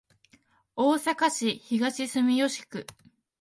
[0.75, 2.87] 大阪市東住吉区